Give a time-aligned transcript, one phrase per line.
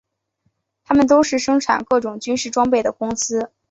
[0.83, 3.51] 它们都是生产各种军事装备的公司。